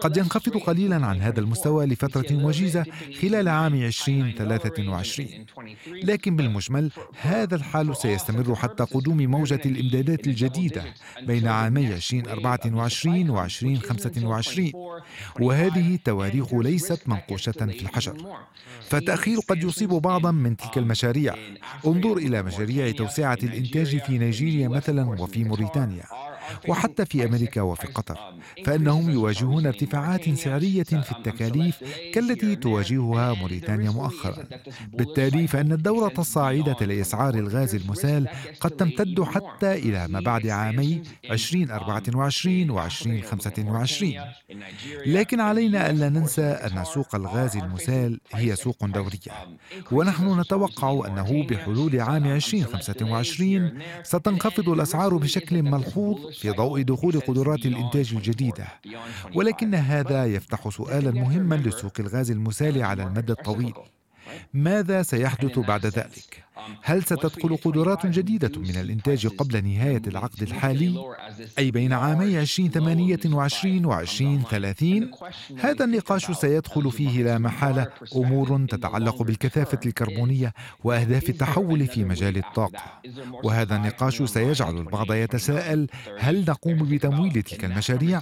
قد 0.00 0.16
ينخفض 0.16 0.56
قليلا 0.56 1.06
عن 1.06 1.20
هذا 1.20 1.40
المستوى 1.40 1.86
لفترة 1.86 2.44
وجيزة 2.44 2.84
خلال 3.22 3.48
عام 3.48 3.74
2023 3.74 5.28
لكن 5.86 6.36
بالمجمل 6.36 6.90
هذا 7.20 7.54
الحال 7.56 7.96
سيستمر 7.96 8.54
حتى 8.54 8.84
قدوم 8.84 9.16
موجة 9.16 9.60
الإمدادات 9.66 10.26
الجديدة 10.26 10.84
بين 11.26 11.48
عامي 11.48 11.94
2024 11.94 13.30
و 13.30 13.44
2025 13.44 14.72
وهذه 15.40 15.94
التواريخ 15.94 16.54
ليست 16.54 17.08
منقوشة 17.08 17.52
في 17.52 17.82
الحجر. 17.82 18.16
فالتأخير 18.88 19.38
قد 19.48 19.64
يصيب 19.64 19.88
بعضا 19.88 20.30
من 20.30 20.56
تلك 20.56 20.78
المشاريع. 20.78 21.34
انظر 21.86 22.16
إلى 22.16 22.42
مشاريع 22.42 22.90
توسعة 22.90 23.38
الإنتاج 23.42 23.98
في 23.98 24.18
نيجيريا 24.18 24.68
مثلا 24.68 25.04
وفي 25.22 25.44
موريتانيا. 25.44 26.04
وحتى 26.68 27.04
في 27.06 27.24
أمريكا 27.24 27.60
وفي 27.62 27.86
قطر 27.86 28.18
فإنهم 28.64 29.10
يواجهون 29.10 29.66
ارتفاعات 29.66 30.30
سعرية 30.30 30.82
في 30.82 31.12
التكاليف 31.12 31.76
كالتي 32.14 32.56
تواجهها 32.56 33.34
موريتانيا 33.34 33.90
مؤخرا. 33.90 34.44
بالتالي 34.92 35.46
فإن 35.46 35.72
الدورة 35.72 36.12
الصاعدة 36.18 36.86
لإسعار 36.86 37.34
الغاز 37.34 37.74
المسال 37.74 38.28
قد 38.60 38.70
تمتد 38.70 39.22
حتى 39.22 39.72
إلى 39.72 40.08
ما 40.08 40.20
بعد 40.20 40.46
عامي 40.46 41.02
2024 41.30 42.70
و 42.70 42.84
2025 42.84 44.14
لكن 45.06 45.40
علينا 45.40 45.90
ألا 45.90 46.08
ننسى 46.08 46.42
أن 46.42 46.84
سوق 46.84 47.14
الغاز 47.14 47.56
المسال 47.56 48.20
هي 48.32 48.56
سوق 48.56 48.86
دورية 48.86 49.32
ونحن 49.92 50.40
نتوقع 50.40 51.06
أنه 51.06 51.46
بحلول 51.46 52.00
عام 52.00 52.24
2025 52.26 53.78
ستنخفض 54.02 54.68
الأسعار 54.68 55.16
بشكل 55.16 55.62
ملحوظ 55.62 56.18
في 56.42 56.50
ضوء 56.50 56.82
دخول 56.82 57.20
قدرات 57.20 57.66
الإنتاج 57.66 58.14
الجديدة 58.14 58.66
ولكن 59.34 59.74
هذا 59.74 60.26
يفتح 60.26 60.68
سؤالا 60.68 61.10
مهما 61.10 61.54
لسوق 61.54 61.92
الغاز 62.00 62.30
المسال 62.30 62.82
على 62.82 63.02
المدى 63.02 63.32
الطويل 63.32 63.74
ماذا 64.54 65.02
سيحدث 65.02 65.58
بعد 65.58 65.86
ذلك؟ 65.86 66.44
هل 66.82 67.02
ستدخل 67.02 67.56
قدرات 67.56 68.06
جديدة 68.06 68.60
من 68.60 68.76
الإنتاج 68.76 69.26
قبل 69.26 69.64
نهاية 69.64 70.02
العقد 70.06 70.42
الحالي؟ 70.42 71.04
أي 71.58 71.70
بين 71.70 71.92
عامي 71.92 72.40
2028 72.40 73.84
و 73.84 74.00
2030 74.00 75.10
هذا 75.58 75.84
النقاش 75.84 76.30
سيدخل 76.30 76.92
فيه 76.92 77.22
لا 77.22 77.38
محالة 77.38 77.86
أمور 78.16 78.66
تتعلق 78.66 79.22
بالكثافة 79.22 79.78
الكربونية 79.86 80.52
وأهداف 80.84 81.28
التحول 81.28 81.86
في 81.86 82.04
مجال 82.04 82.36
الطاقة. 82.36 83.00
وهذا 83.44 83.76
النقاش 83.76 84.22
سيجعل 84.22 84.76
البعض 84.76 85.12
يتساءل 85.12 85.86
هل 86.18 86.44
نقوم 86.48 86.78
بتمويل 86.78 87.42
تلك 87.42 87.64
المشاريع؟ 87.64 88.20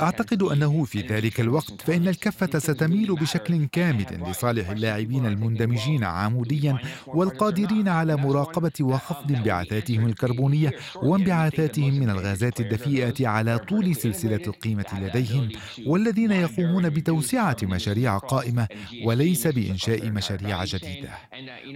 أعتقد 0.00 0.42
أنه 0.42 0.84
في 0.84 1.00
ذلك 1.00 1.40
الوقت 1.40 1.82
فإن 1.82 2.08
الكفة 2.08 2.58
ستميل 2.58 3.14
بشكل 3.14 3.64
كامل 3.64 4.22
لصالح 4.30 4.70
اللاعبين 4.70 5.26
المندمجين 5.26 6.04
عموديا 6.04 6.78
والقادرين 7.06 7.47
قادرين 7.48 7.88
على 7.88 8.16
مراقبة 8.16 8.72
وخفض 8.80 9.32
انبعاثاتهم 9.32 10.06
الكربونية 10.06 10.72
وانبعاثاتهم 11.02 11.94
من 11.94 12.10
الغازات 12.10 12.60
الدفيئة 12.60 13.28
على 13.28 13.58
طول 13.58 13.96
سلسلة 13.96 14.40
القيمة 14.46 14.86
لديهم 14.92 15.52
والذين 15.84 16.30
يقومون 16.32 16.90
بتوسعة 16.90 17.56
مشاريع 17.62 18.18
قائمة 18.18 18.68
وليس 19.00 19.46
بإنشاء 19.46 20.10
مشاريع 20.10 20.64
جديدة. 20.64 21.18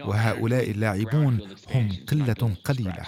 وهؤلاء 0.02 0.70
اللاعبون 0.70 1.40
هم 1.74 1.98
قلة 2.08 2.56
قليلة. 2.64 3.06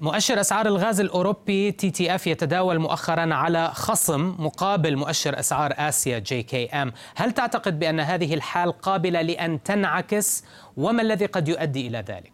مؤشر 0.00 0.40
أسعار 0.40 0.66
الغاز 0.66 1.00
الأوروبي 1.00 1.72
TTF 1.72 2.26
يتداول 2.26 2.78
مؤخرا 2.78 3.34
على 3.34 3.70
خصم 3.74 4.34
مقابل 4.38 4.96
مؤشر 4.96 5.38
أسعار 5.38 5.74
آسيا 5.76 6.18
JKM، 6.18 6.92
هل 7.16 7.32
تعتقد 7.32 7.78
بأن 7.78 8.00
هذه 8.00 8.34
الحال 8.34 8.72
قابلة 8.72 9.22
لأن 9.22 9.62
تنعكس؟ 9.62 10.44
وما 10.76 11.02
الذي 11.02 11.26
قد 11.26 11.48
يؤدي 11.48 11.86
إلى 11.86 12.04
ذلك؟ 12.08 12.32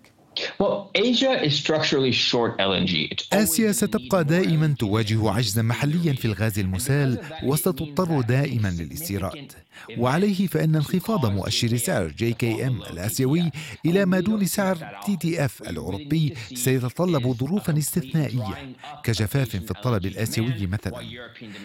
آسيا 3.33 3.73
ستبقى 3.73 4.25
دائما 4.25 4.75
تواجه 4.79 5.31
عجزا 5.31 5.63
محليا 5.63 6.13
في 6.13 6.25
الغاز 6.25 6.59
المسال 6.59 7.19
وستضطر 7.45 8.21
دائما 8.21 8.69
للاستيراد 8.69 9.53
وعليه 9.99 10.47
فإن 10.47 10.75
انخفاض 10.77 11.27
مؤشر 11.27 11.77
سعر 11.77 12.09
JKM 12.09 12.83
الآسيوي 12.83 13.51
إلى 13.87 14.05
ما 14.07 14.21
دون 14.21 14.45
سعر 14.47 14.79
TTF 15.07 15.63
الأوروبي 15.63 16.35
سيتطلب 16.55 17.33
ظروفا 17.33 17.79
استثنائية 17.79 18.75
كجفاف 19.05 19.49
في 19.49 19.71
الطلب 19.71 20.07
الآسيوي 20.07 20.67
مثلا. 20.67 21.01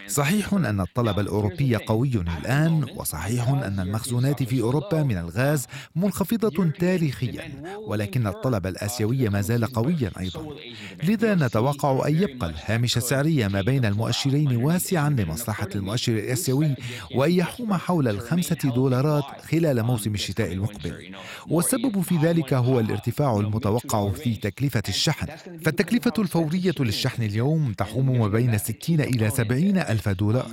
صحيح 0.07 0.53
أن 0.53 0.81
الطلب 0.81 1.19
الأوروبي 1.19 1.75
قوي 1.75 2.11
الآن 2.39 2.85
وصحيح 2.95 3.47
أن 3.49 3.79
المخزونات 3.79 4.43
في 4.43 4.61
أوروبا 4.61 5.03
من 5.03 5.17
الغاز 5.17 5.65
منخفضة 5.95 6.69
تاريخيا 6.79 7.51
ولكن 7.87 8.27
الطلب 8.27 8.67
الآسيوي 8.67 9.29
ما 9.29 9.41
زال 9.41 9.65
قويا 9.65 10.11
أيضا. 10.19 10.55
لذا 11.03 11.35
نتوقع 11.35 12.07
أن 12.07 12.15
يبقى 12.23 12.49
الهامش 12.49 12.97
السعري 12.97 13.47
ما 13.47 13.61
بين 13.61 13.85
المؤشرين 13.85 14.55
واسعا 14.55 15.09
لمصلحة 15.09 15.67
المؤشر 15.75 16.13
الآسيوي 16.13 16.75
وأن 17.15 17.31
يحوم 17.31 17.73
حول 17.73 17.98
الخمسة 18.07 18.57
دولارات 18.75 19.23
خلال 19.41 19.83
موسم 19.83 20.13
الشتاء 20.13 20.51
المقبل. 20.53 21.15
والسبب 21.47 22.01
في 22.01 22.17
ذلك 22.17 22.53
هو 22.53 22.79
الارتفاع 22.79 23.37
المتوقع 23.37 24.09
في 24.09 24.35
تكلفة 24.35 24.83
الشحن. 24.89 25.27
فالتكلفة 25.65 26.13
الفورية 26.19 26.73
للشحن 26.79 27.23
اليوم 27.23 27.73
تحوم 27.73 28.19
ما 28.19 28.27
بين 28.27 28.57
60 28.57 29.01
إلى 29.01 29.29
70 29.29 29.77
ألف 29.77 30.09
دولار. 30.09 30.47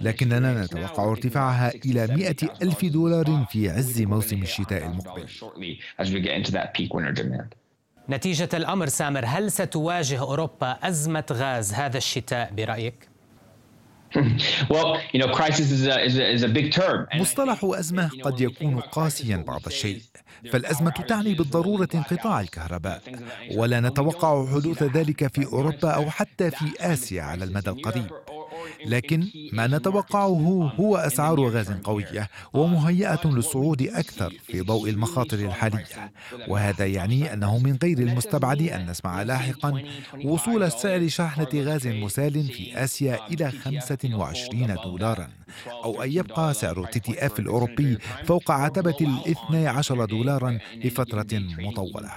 لكننا 0.00 0.64
نتوقع 0.64 1.10
ارتفاعها 1.10 1.72
إلى 1.84 2.06
100 2.06 2.36
ألف 2.62 2.84
دولار 2.84 3.46
في 3.50 3.70
عز 3.70 4.02
موسم 4.02 4.42
الشتاء 4.42 4.86
المقبل. 4.86 5.24
نتيجة 8.10 8.48
الأمر 8.54 8.86
سامر 8.86 9.24
هل 9.26 9.52
ستواجه 9.52 10.18
أوروبا 10.18 10.78
أزمة 10.82 11.24
غاز 11.32 11.72
هذا 11.72 11.96
الشتاء 11.98 12.52
برأيك؟ 12.56 13.13
مصطلح 17.14 17.60
أزمة 17.64 18.10
قد 18.22 18.40
يكون 18.40 18.80
قاسيا 18.80 19.36
بعض 19.36 19.60
الشيء. 19.66 20.00
فالأزمة 20.52 20.90
تعني 20.90 21.34
بالضرورة 21.34 21.88
انقطاع 21.94 22.40
الكهرباء. 22.40 23.02
ولا 23.54 23.80
نتوقع 23.80 24.46
حدوث 24.46 24.82
ذلك 24.82 25.34
في 25.34 25.46
أوروبا 25.46 25.90
أو 25.90 26.10
حتى 26.10 26.50
في 26.50 26.64
آسيا 26.80 27.22
على 27.22 27.44
المدى 27.44 27.70
القريب. 27.70 28.06
لكن 28.86 29.26
ما 29.52 29.66
نتوقعه 29.66 30.72
هو 30.80 30.96
أسعار 30.96 31.40
غاز 31.48 31.70
قوية 31.72 32.28
ومهيئة 32.52 33.20
للصعود 33.24 33.82
أكثر 33.82 34.32
في 34.46 34.60
ضوء 34.60 34.90
المخاطر 34.90 35.38
الحالية. 35.38 36.12
وهذا 36.48 36.86
يعني 36.86 37.32
أنه 37.32 37.58
من 37.58 37.78
غير 37.82 37.98
المستبعد 37.98 38.62
أن 38.62 38.90
نسمع 38.90 39.22
لاحقا 39.22 39.82
وصول 40.24 40.72
سعر 40.72 41.08
شاحنة 41.08 41.48
غاز 41.54 41.86
مسال 41.86 42.44
في 42.44 42.84
آسيا 42.84 43.26
إلى 43.28 43.50
25 43.50 44.74
دولارا 44.84 45.28
أو 45.84 46.02
أن 46.02 46.12
يبقى 46.12 46.54
سعر 46.54 46.86
TTF 46.86 47.38
الأوروبي 47.40 47.98
فوق 48.24 48.50
عتبة 48.50 48.96
ال 49.00 49.30
12 49.30 50.04
دولارا 50.04 50.58
لفترة 50.76 51.26
مطولة. 51.58 52.10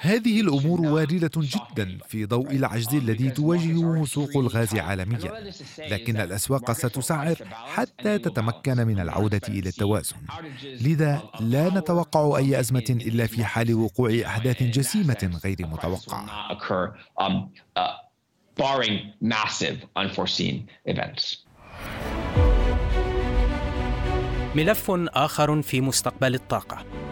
هذه 0.00 0.40
الأمور 0.40 0.80
واردة 0.80 1.30
جدا 1.36 1.98
في 2.08 2.24
ضوء 2.26 2.50
العجز 2.52 2.94
الذي 2.94 3.30
تواجهه 3.30 4.04
سوق 4.04 4.36
الغاز 4.36 4.74
عالميا. 4.74 5.32
لكن 5.78 6.20
الأسواق 6.20 6.72
ستسعر 6.72 7.36
حتى 7.50 8.18
تتمكن 8.18 8.86
من 8.86 9.00
العودة 9.00 9.40
إلى 9.48 9.68
التوازن. 9.68 10.16
لذا 10.62 11.22
لا 11.40 11.68
نتوقع 11.68 12.36
أي 12.36 12.60
أزمة 12.60 12.84
إلا 12.90 13.26
في 13.26 13.44
حال 13.44 13.74
وقوع 13.74 14.20
أحداث 14.26 14.62
جسيمة 14.62 15.38
غير 15.44 15.56
متوقعة. 15.60 16.58
Barring 18.62 18.96
massive 19.20 19.78
unforeseen 19.98 20.56
events. 20.88 21.46
ملف 24.54 24.90
آخر 25.08 25.62
في 25.62 25.80
مستقبل 25.80 26.34
الطاقة. 26.34 27.05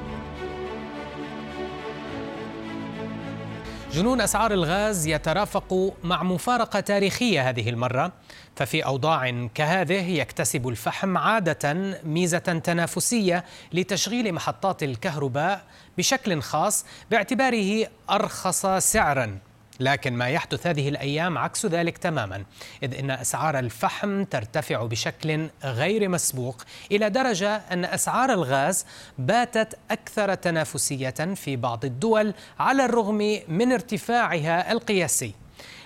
جنون 3.94 4.20
أسعار 4.20 4.52
الغاز 4.52 5.06
يترافق 5.06 5.94
مع 6.04 6.22
مفارقة 6.22 6.80
تاريخية 6.80 7.48
هذه 7.48 7.68
المرة 7.68 8.12
ففي 8.56 8.84
أوضاع 8.84 9.48
كهذه 9.54 10.10
يكتسب 10.10 10.68
الفحم 10.68 11.18
عادة 11.18 11.74
ميزة 12.04 12.38
تنافسية 12.38 13.44
لتشغيل 13.72 14.32
محطات 14.32 14.82
الكهرباء 14.82 15.62
بشكل 15.98 16.42
خاص 16.42 16.86
باعتباره 17.10 17.86
أرخص 18.10 18.66
سعرا. 18.66 19.38
لكن 19.80 20.12
ما 20.12 20.28
يحدث 20.28 20.66
هذه 20.66 20.88
الأيام 20.88 21.38
عكس 21.38 21.66
ذلك 21.66 21.98
تماما 21.98 22.44
إذ 22.82 22.94
إن 22.94 23.10
أسعار 23.10 23.58
الفحم 23.58 24.24
ترتفع 24.24 24.84
بشكل 24.84 25.48
غير 25.64 26.08
مسبوق 26.08 26.62
إلى 26.92 27.10
درجة 27.10 27.56
أن 27.56 27.84
أسعار 27.84 28.32
الغاز 28.32 28.86
باتت 29.18 29.78
أكثر 29.90 30.34
تنافسية 30.34 31.34
في 31.34 31.56
بعض 31.56 31.84
الدول 31.84 32.34
على 32.58 32.84
الرغم 32.84 33.40
من 33.48 33.72
ارتفاعها 33.72 34.72
القياسي. 34.72 35.34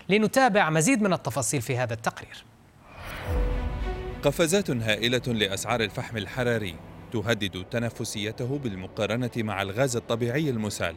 لنتابع 0.09 0.71
مزيد 0.71 1.03
من 1.03 1.13
التفاصيل 1.13 1.63
في 1.63 1.77
هذا 1.77 1.95
التقرير. 1.95 2.45
قفزات 4.23 4.71
هائلة 4.71 5.23
لأسعار 5.27 5.81
الفحم 5.81 6.17
الحراري 6.17 6.75
تهدد 7.13 7.65
تنافسيته 7.71 8.59
بالمقارنة 8.59 9.31
مع 9.37 9.63
الغاز 9.63 9.97
الطبيعي 9.97 10.51
المسال. 10.51 10.97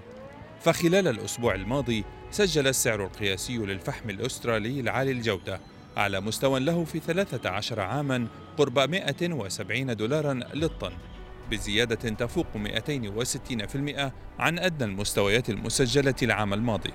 فخلال 0.61 1.07
الأسبوع 1.07 1.55
الماضي 1.55 2.03
سجل 2.31 2.67
السعر 2.67 3.03
القياسي 3.03 3.57
للفحم 3.57 4.09
الأسترالي 4.09 4.79
العالي 4.79 5.11
الجودة 5.11 5.59
على 5.97 6.21
مستوى 6.21 6.59
له 6.59 6.83
في 6.83 6.99
13 6.99 7.79
عاما 7.79 8.27
قرب 8.57 8.79
170 8.79 9.95
دولارا 9.95 10.33
للطن 10.33 10.91
بزيادة 11.51 12.09
تفوق 12.09 12.47
260% 12.55 14.11
عن 14.39 14.59
أدنى 14.59 14.91
المستويات 14.91 15.49
المسجلة 15.49 16.15
العام 16.23 16.53
الماضي. 16.53 16.93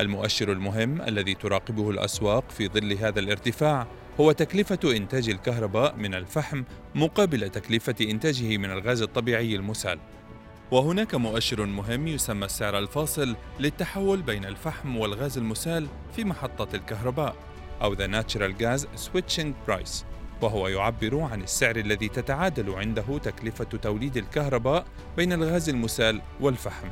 المؤشر 0.00 0.52
المهم 0.52 1.02
الذي 1.02 1.34
تراقبه 1.34 1.90
الأسواق 1.90 2.50
في 2.50 2.68
ظل 2.68 2.92
هذا 2.92 3.20
الارتفاع 3.20 3.86
هو 4.20 4.32
تكلفة 4.32 4.96
إنتاج 4.96 5.28
الكهرباء 5.28 5.96
من 5.96 6.14
الفحم 6.14 6.62
مقابل 6.94 7.48
تكلفة 7.48 7.94
إنتاجه 8.00 8.56
من 8.56 8.70
الغاز 8.70 9.02
الطبيعي 9.02 9.56
المسال. 9.56 9.98
وهناك 10.72 11.14
مؤشر 11.14 11.66
مهم 11.66 12.08
يسمى 12.08 12.44
السعر 12.44 12.78
الفاصل 12.78 13.36
للتحول 13.60 14.22
بين 14.22 14.44
الفحم 14.44 14.96
والغاز 14.96 15.38
المسال 15.38 15.86
في 16.16 16.24
محطة 16.24 16.76
الكهرباء 16.76 17.36
أو 17.82 17.96
The 17.96 18.08
Natural 18.08 18.52
Gas 18.62 18.80
Switching 18.80 19.52
Price 19.68 20.04
وهو 20.42 20.68
يعبر 20.68 21.20
عن 21.20 21.42
السعر 21.42 21.76
الذي 21.76 22.08
تتعادل 22.08 22.70
عنده 22.70 23.18
تكلفة 23.22 23.64
توليد 23.64 24.16
الكهرباء 24.16 24.84
بين 25.16 25.32
الغاز 25.32 25.68
المسال 25.68 26.20
والفحم. 26.40 26.88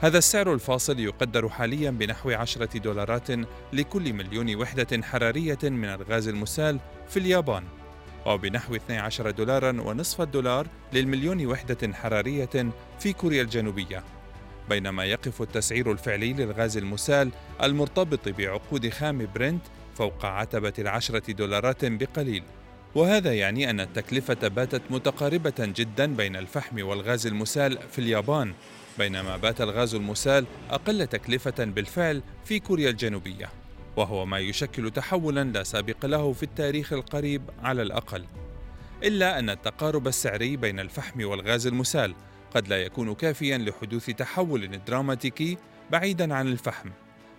هذا 0.00 0.18
السعر 0.18 0.54
الفاصل 0.54 1.00
يقدر 1.00 1.48
حاليا 1.48 1.90
بنحو 1.90 2.30
عشرة 2.30 2.78
دولارات 2.78 3.28
لكل 3.72 4.12
مليون 4.12 4.56
وحدة 4.56 5.02
حرارية 5.02 5.58
من 5.62 5.84
الغاز 5.84 6.28
المسال 6.28 6.80
في 7.08 7.16
اليابان. 7.16 7.64
وبنحو 8.26 8.74
12 8.74 9.30
دولارا 9.30 9.80
ونصف 9.80 10.20
الدولار 10.20 10.66
للمليون 10.92 11.46
وحدة 11.46 11.92
حرارية 11.92 12.70
في 12.98 13.12
كوريا 13.12 13.42
الجنوبية. 13.42 14.02
بينما 14.68 15.04
يقف 15.04 15.42
التسعير 15.42 15.92
الفعلي 15.92 16.32
للغاز 16.32 16.76
المسال 16.76 17.30
المرتبط 17.62 18.28
بعقود 18.28 18.88
خام 18.88 19.28
برنت 19.34 19.62
فوق 19.94 20.24
عتبة 20.24 20.72
العشرة 20.78 21.32
دولارات 21.32 21.84
بقليل. 21.84 22.42
وهذا 22.94 23.34
يعني 23.34 23.70
أن 23.70 23.80
التكلفة 23.80 24.48
باتت 24.48 24.82
متقاربة 24.90 25.54
جدا 25.58 26.14
بين 26.16 26.36
الفحم 26.36 26.86
والغاز 26.86 27.26
المسال 27.26 27.78
في 27.90 27.98
اليابان 27.98 28.54
بينما 28.98 29.36
بات 29.36 29.60
الغاز 29.60 29.94
المسال 29.94 30.46
أقل 30.70 31.06
تكلفة 31.06 31.64
بالفعل 31.64 32.22
في 32.44 32.58
كوريا 32.58 32.90
الجنوبية. 32.90 33.63
وهو 33.96 34.26
ما 34.26 34.38
يشكل 34.38 34.90
تحولا 34.90 35.44
لا 35.44 35.62
سابق 35.62 36.06
له 36.06 36.32
في 36.32 36.42
التاريخ 36.42 36.92
القريب 36.92 37.42
على 37.62 37.82
الأقل. 37.82 38.24
إلا 39.02 39.38
أن 39.38 39.50
التقارب 39.50 40.08
السعري 40.08 40.56
بين 40.56 40.80
الفحم 40.80 41.24
والغاز 41.24 41.66
المسال 41.66 42.14
قد 42.54 42.68
لا 42.68 42.82
يكون 42.82 43.14
كافيا 43.14 43.58
لحدوث 43.58 44.06
تحول 44.06 44.84
دراماتيكي 44.86 45.58
بعيدا 45.90 46.34
عن 46.34 46.48
الفحم 46.48 46.90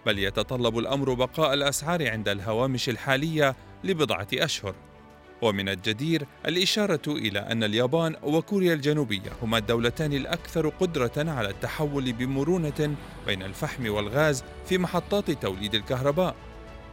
بل 0.06 0.20
يتطلب 0.20 0.78
الأمر 0.78 1.14
بقاء 1.14 1.54
الأسعار 1.54 2.10
عند 2.10 2.30
الهوامش 2.30 2.90
الحالية 2.90 3.56
لبضعة 3.84 4.28
أشهر. 4.34 4.76
ومن 5.42 5.70
الجدير 5.70 6.28
الإشارة 6.46 7.02
إلى 7.08 7.40
أن 7.40 7.64
اليابان 7.64 8.16
وكوريا 8.24 8.74
الجنوبية 8.74 9.32
هما 9.42 9.58
الدولتان 9.58 10.14
الأكثر 10.14 10.70
قدرة 10.70 11.12
على 11.18 11.50
التحول 11.50 12.14
بمرونة 12.14 12.96
بين 13.28 13.44
الفحم 13.44 13.90
والغاز 13.90 14.44
في 14.66 14.78
محطات 14.78 15.32
توليد 15.32 15.76
الكهرباء. 15.76 16.36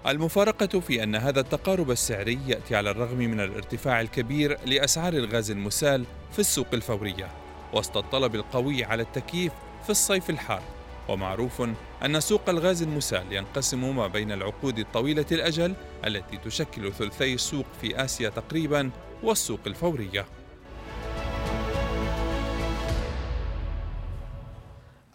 المفارقة 0.07 0.81
في 0.81 1.03
أن 1.03 1.17
هذا 1.17 1.41
التقارب 1.41 1.91
السعري 1.91 2.39
يأتي 2.47 2.77
على 2.77 2.91
الرغم 2.91 3.19
من 3.19 3.41
الارتفاع 3.41 4.01
الكبير 4.01 4.59
لأسعار 4.67 5.13
الغاز 5.13 5.51
المسال 5.51 6.05
في 6.33 6.39
السوق 6.39 6.67
الفورية 6.73 7.29
وسط 7.73 7.97
الطلب 7.97 8.35
القوي 8.35 8.85
على 8.85 9.03
التكييف 9.03 9.53
في 9.85 9.91
الصيف 9.91 10.31
الحار. 10.31 10.63
ومعروف 11.09 11.63
أن 12.05 12.21
سوق 12.21 12.49
الغاز 12.49 12.83
المسال 12.83 13.33
ينقسم 13.33 13.97
ما 13.97 14.07
بين 14.07 14.33
العقود 14.33 14.79
الطويلة 14.79 15.27
الأجل 15.33 15.75
التي 16.07 16.37
تشكل 16.37 16.93
ثلثي 16.93 17.35
السوق 17.35 17.67
في 17.81 18.05
آسيا 18.05 18.29
تقريبا 18.29 18.91
والسوق 19.23 19.61
الفورية. 19.67 20.27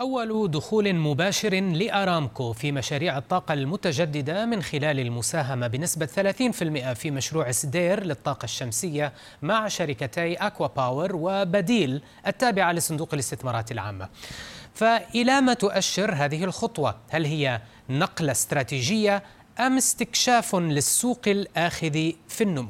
أول 0.02 0.52
دخول 0.52 0.96
مباشر 0.96 1.54
لأرامكو 1.60 2.54
في 2.54 2.72
مشاريع 2.72 3.18
الطاقة 3.18 3.54
المتجددة 3.54 4.46
من 4.46 4.62
خلال 4.62 5.00
المساهمة 5.00 5.68
بنسبة 5.68 6.06
30% 6.06 6.94
في 6.94 7.12
مشروع 7.12 7.52
سدير 7.52 8.04
للطاقة 8.04 8.44
الشمسية 8.44 9.14
مع 9.42 9.68
شركتي 9.68 10.34
أكوا 10.34 10.68
باور 10.68 11.16
وبديل 11.16 12.02
التابعة 12.28 12.72
لصندوق 12.72 13.10
الاستثمارات 13.14 13.72
العامة. 13.72 14.10
فإلى 14.78 15.42
ما 15.42 15.54
تؤشر 15.54 16.14
هذه 16.14 16.44
الخطوة؟ 16.44 16.96
هل 17.10 17.26
هي 17.26 17.62
نقلة 17.90 18.32
استراتيجية 18.32 19.24
أم 19.60 19.78
استكشاف 19.78 20.56
للسوق 20.56 21.22
الآخذ 21.28 22.12
في 22.28 22.42
النمو؟ 22.42 22.70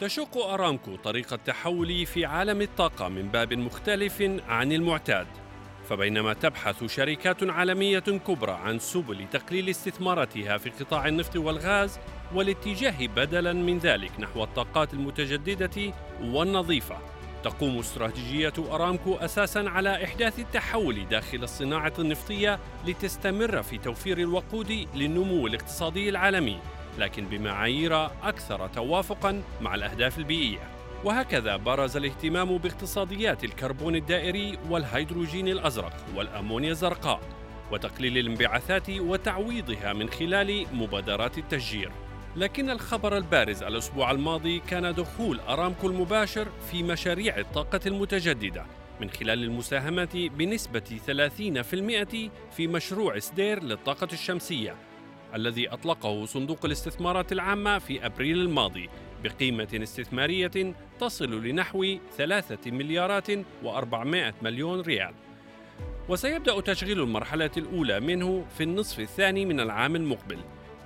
تشق 0.00 0.36
أرامكو 0.36 0.96
طريق 0.96 1.32
التحول 1.32 2.06
في 2.06 2.24
عالم 2.24 2.62
الطاقة 2.62 3.08
من 3.08 3.28
باب 3.28 3.54
مختلف 3.54 4.22
عن 4.48 4.72
المعتاد 4.72 5.26
فبينما 5.88 6.32
تبحث 6.32 6.84
شركات 6.84 7.42
عالمية 7.42 7.98
كبرى 7.98 8.52
عن 8.52 8.78
سبل 8.78 9.26
تقليل 9.32 9.68
استثماراتها 9.68 10.58
في 10.58 10.70
قطاع 10.70 11.08
النفط 11.08 11.36
والغاز 11.36 11.98
والاتجاه 12.34 13.06
بدلا 13.06 13.52
من 13.52 13.78
ذلك 13.78 14.20
نحو 14.20 14.44
الطاقات 14.44 14.94
المتجددة 14.94 15.92
والنظيفة 16.22 16.96
تقوم 17.44 17.78
استراتيجية 17.78 18.52
أرامكو 18.58 19.14
أساساً 19.14 19.64
على 19.66 20.04
إحداث 20.04 20.38
التحول 20.38 21.08
داخل 21.08 21.42
الصناعة 21.42 21.92
النفطية 21.98 22.58
لتستمر 22.86 23.62
في 23.62 23.78
توفير 23.78 24.18
الوقود 24.18 24.86
للنمو 24.94 25.46
الاقتصادي 25.46 26.08
العالمي 26.08 26.58
لكن 26.98 27.24
بمعايير 27.24 28.06
أكثر 28.06 28.66
توافقاً 28.66 29.42
مع 29.60 29.74
الأهداف 29.74 30.18
البيئية. 30.18 30.70
وهكذا 31.04 31.56
برز 31.56 31.96
الاهتمام 31.96 32.58
باقتصاديات 32.58 33.44
الكربون 33.44 33.96
الدائري 33.96 34.58
والهيدروجين 34.70 35.48
الأزرق 35.48 35.92
والأمونيا 36.14 36.70
الزرقاء 36.70 37.20
وتقليل 37.72 38.18
الانبعاثات 38.18 38.90
وتعويضها 38.90 39.92
من 39.92 40.10
خلال 40.10 40.66
مبادرات 40.72 41.38
التشجير. 41.38 41.92
لكن 42.36 42.70
الخبر 42.70 43.16
البارز 43.16 43.62
الأسبوع 43.62 44.10
الماضي 44.10 44.58
كان 44.58 44.94
دخول 44.94 45.40
أرامكو 45.40 45.86
المباشر 45.86 46.48
في 46.70 46.82
مشاريع 46.82 47.38
الطاقة 47.38 47.80
المتجددة 47.86 48.64
من 49.00 49.10
خلال 49.10 49.44
المساهمة 49.44 50.30
بنسبة 50.38 51.00
30% 51.06 52.30
في 52.56 52.66
مشروع 52.66 53.18
سدير 53.18 53.62
للطاقة 53.62 54.08
الشمسية 54.12 54.74
الذي 55.34 55.68
أطلقه 55.68 56.24
صندوق 56.24 56.64
الاستثمارات 56.64 57.32
العامة 57.32 57.78
في 57.78 58.06
أبريل 58.06 58.40
الماضي 58.40 58.88
بقيمة 59.24 59.68
استثمارية 59.74 60.74
تصل 61.00 61.44
لنحو 61.44 61.96
3 62.16 62.70
مليارات 62.70 63.30
و400 63.64 64.34
مليون 64.42 64.80
ريال. 64.80 65.14
وسيبدأ 66.08 66.60
تشغيل 66.60 67.00
المرحلة 67.00 67.50
الأولى 67.56 68.00
منه 68.00 68.44
في 68.56 68.62
النصف 68.62 69.00
الثاني 69.00 69.44
من 69.44 69.60
العام 69.60 69.96
المقبل. 69.96 70.38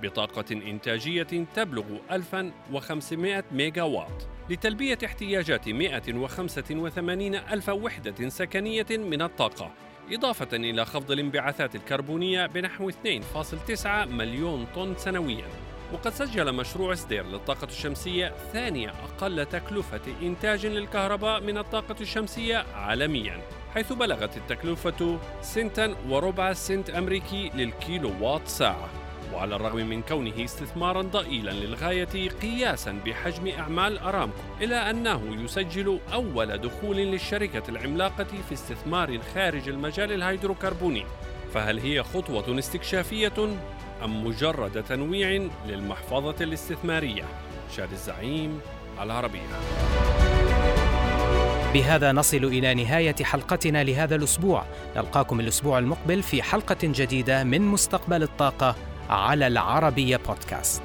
بطاقة 0.03 0.45
إنتاجية 0.51 1.45
تبلغ 1.55 1.85
1500 2.11 3.43
ميجا 3.51 3.83
واط 3.83 4.27
لتلبية 4.49 4.97
احتياجات 5.05 5.69
185 5.69 7.35
ألف 7.35 7.69
وحدة 7.69 8.29
سكنية 8.29 8.85
من 8.89 9.21
الطاقة 9.21 9.71
إضافة 10.11 10.47
إلى 10.53 10.85
خفض 10.85 11.11
الانبعاثات 11.11 11.75
الكربونية 11.75 12.45
بنحو 12.45 12.89
2.9 12.89 13.87
مليون 13.87 14.67
طن 14.75 14.95
سنوياً. 14.97 15.47
وقد 15.93 16.13
سجل 16.13 16.53
مشروع 16.53 16.95
سدير 16.95 17.25
للطاقة 17.25 17.65
الشمسية 17.65 18.33
ثاني 18.53 18.89
أقل 18.89 19.45
تكلفة 19.45 20.01
إنتاج 20.21 20.65
للكهرباء 20.65 21.41
من 21.41 21.57
الطاقة 21.57 21.95
الشمسية 22.01 22.65
عالمياً 22.75 23.41
حيث 23.73 23.93
بلغت 23.93 24.37
التكلفة 24.37 25.19
سنتا 25.41 25.95
وربع 26.09 26.53
سنت 26.53 26.89
أمريكي 26.89 27.51
للكيلو 27.55 28.11
وات 28.21 28.47
ساعة. 28.47 29.04
وعلى 29.35 29.55
الرغم 29.55 29.89
من 29.89 30.01
كونه 30.01 30.43
استثمارا 30.43 31.01
ضئيلا 31.01 31.51
للغاية 31.51 32.29
قياسا 32.41 32.99
بحجم 33.05 33.47
أعمال 33.47 33.97
أرامكو 33.97 34.37
إلا 34.61 34.89
أنه 34.89 35.43
يسجل 35.43 35.99
أول 36.13 36.57
دخول 36.57 36.95
للشركة 36.95 37.63
العملاقة 37.69 38.27
في 38.49 38.53
استثمار 38.53 39.19
خارج 39.33 39.69
المجال 39.69 40.11
الهيدروكربوني. 40.11 41.05
فهل 41.53 41.79
هي 41.79 42.03
خطوة 42.03 42.59
استكشافية 42.59 43.49
أم 44.03 44.25
مجرد 44.25 44.83
تنويع 44.83 45.49
للمحفظة 45.67 46.35
الاستثمارية؟ 46.41 47.23
شاد 47.75 47.91
الزعيم 47.91 48.59
العربية. 49.01 49.59
بهذا 51.73 52.11
نصل 52.11 52.45
إلى 52.45 52.73
نهاية 52.73 53.15
حلقتنا 53.23 53.83
لهذا 53.83 54.15
الأسبوع. 54.15 54.65
نلقاكم 54.95 55.39
الأسبوع 55.39 55.79
المقبل 55.79 56.23
في 56.23 56.43
حلقة 56.43 56.77
جديدة 56.83 57.43
من 57.43 57.61
مستقبل 57.61 58.23
الطاقة. 58.23 58.75
على 59.09 59.47
العربية 59.47 60.17
بودكاست. 60.17 60.83